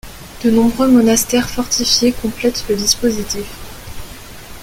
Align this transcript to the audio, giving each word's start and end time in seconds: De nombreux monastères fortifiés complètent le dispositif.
De 0.43 0.49
nombreux 0.49 0.87
monastères 0.89 1.47
fortifiés 1.47 2.11
complètent 2.11 2.65
le 2.67 2.75
dispositif. 2.75 3.45